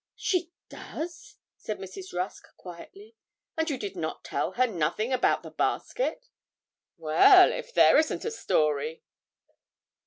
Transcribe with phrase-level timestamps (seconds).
[0.15, 2.11] 'She does?' said Mrs.
[2.11, 3.15] Rusk, quietly;
[3.55, 6.27] 'and you did not tell her nothing about the basket?
[6.97, 9.03] Well if there isn't a story!